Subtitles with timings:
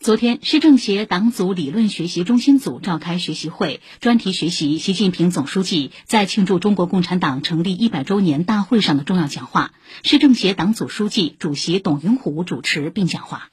[0.00, 9.72] 昨天市政协党组理论学习中心组召开学习会专题学习习近平总书记在庆祝中国共产党成立一百周年大会上的重要讲话。
[10.04, 13.50] 市政协党组书记主席董云虎主持并讲话。